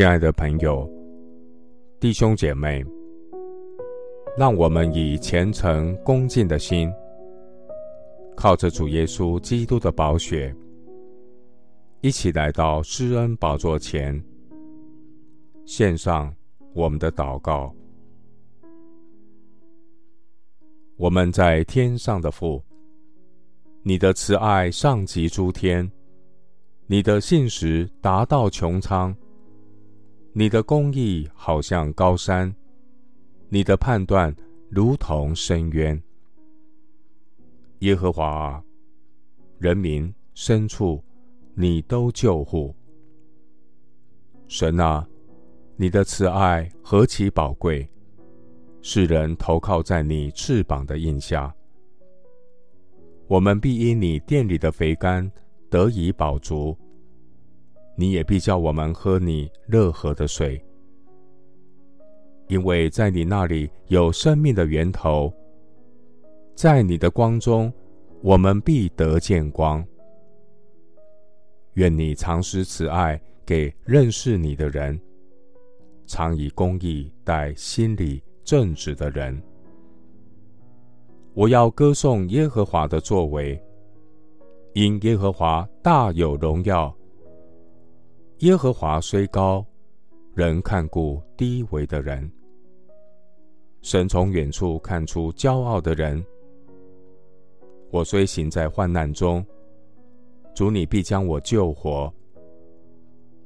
[0.00, 0.90] 亲爱的朋友、
[2.00, 2.82] 弟兄姐妹，
[4.34, 6.90] 让我们以虔诚恭敬的心，
[8.34, 10.56] 靠着主耶稣基督的宝血，
[12.00, 14.18] 一起来到施恩宝座前，
[15.66, 16.34] 献上
[16.72, 17.70] 我们的祷告。
[20.96, 22.64] 我们在天上的父，
[23.82, 25.86] 你的慈爱上及诸天，
[26.86, 29.14] 你的信实达到穹苍，
[30.32, 32.54] 你的公义好像高山，
[33.48, 34.34] 你的判断
[34.68, 36.00] 如同深渊。
[37.80, 38.64] 耶和华啊，
[39.58, 41.02] 人民牲畜，
[41.54, 42.72] 你都救护。
[44.46, 45.04] 神啊，
[45.74, 47.88] 你的慈爱何其宝贵！
[48.82, 51.52] 世人投靠在你翅膀的荫下，
[53.26, 55.28] 我们必因你殿里的肥甘
[55.68, 56.78] 得以饱足。
[57.96, 60.62] 你也必叫我们喝你乐河的水，
[62.48, 65.32] 因为在你那里有生命的源头，
[66.54, 67.72] 在你的光中，
[68.22, 69.84] 我们必得见光。
[71.74, 74.98] 愿你常施慈爱给认识你的人，
[76.06, 79.40] 常以公义待心里正直的人，
[81.32, 83.62] 我要歌颂耶和华的作为，
[84.72, 86.94] 因耶和华大有荣耀。
[88.40, 89.62] 耶和华虽高，
[90.34, 92.30] 仍看顾低微的人。
[93.82, 96.24] 神从远处看出骄傲的人。
[97.90, 99.44] 我虽行在患难中，
[100.54, 102.10] 主你必将我救活。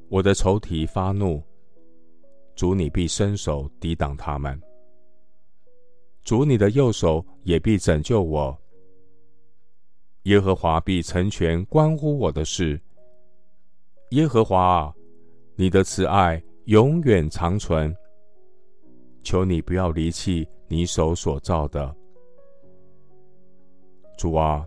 [0.09, 1.43] 我的仇敌发怒，
[2.55, 4.57] 主你必伸手抵挡他们。
[6.23, 8.57] 主你的右手也必拯救我，
[10.23, 12.81] 耶和华必成全关乎我的事。
[14.15, 14.95] 耶和华，
[15.57, 17.93] 你的慈爱永远长存。
[19.25, 21.93] 求你不要离弃你手所造的。
[24.17, 24.65] 主啊，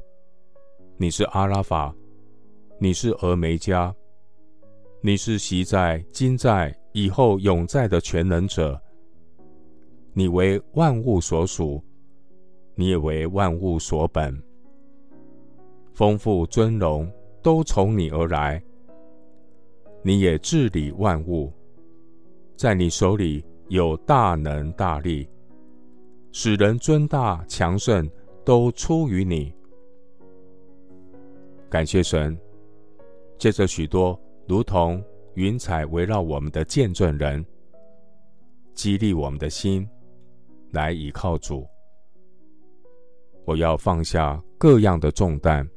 [0.97, 1.95] 你是阿拉法，
[2.77, 3.93] 你是俄梅戛，
[4.99, 8.77] 你是昔在、今在、以后永在的全能者。
[10.11, 11.81] 你为万物所属，
[12.75, 14.37] 你也为万物所本。
[15.93, 17.09] 丰富尊荣
[17.41, 18.61] 都从你而来，
[20.07, 21.51] 你也治理万物，
[22.55, 25.27] 在你手里有大能大力，
[26.31, 28.09] 使人尊大强盛
[28.45, 29.53] 都出于你。
[31.69, 32.39] 感谢神，
[33.37, 35.03] 借着许多如同
[35.33, 37.45] 云彩围绕我们的见证人，
[38.73, 39.85] 激励我们的心。
[40.71, 41.67] 来倚靠主，
[43.43, 45.69] 我要放下各样的重担，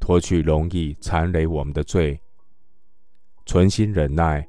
[0.00, 2.18] 脱去容易缠累我们的罪，
[3.48, 4.46] 存心忍耐，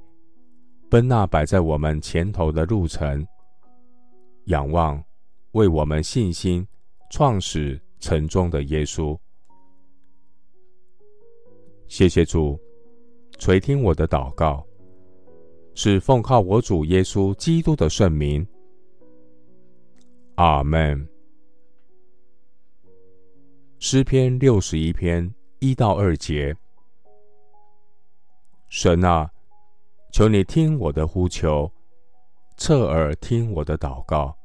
[0.90, 3.26] 奔那摆在我们前头的路程，
[4.48, 5.02] 仰望
[5.54, 6.68] 为我们信心
[7.10, 9.18] 创始成终的耶稣。
[11.88, 12.60] 谢谢主
[13.38, 14.68] 垂听我的祷告，
[15.76, 18.46] 是奉靠我主耶稣基督的圣名。
[20.36, 21.08] 阿门。
[23.80, 26.54] 诗篇六十一篇一到二节：
[28.70, 29.28] 神啊，
[30.14, 31.70] 求你听我的呼求，
[32.56, 34.36] 侧耳听我的祷告。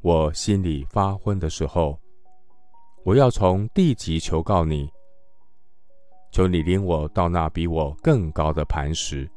[0.00, 2.00] 我心里发昏的时候，
[3.04, 4.90] 我要从地极求告你。
[6.30, 9.30] 求你领我到那比我更高的磐石。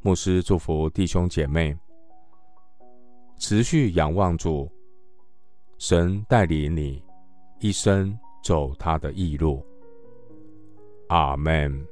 [0.00, 1.76] 牧师祝福弟兄姐妹。
[3.38, 4.70] 持续仰望主，
[5.76, 7.04] 神带领你
[7.60, 9.62] 一生走他的义路。
[11.12, 11.86] 阿门。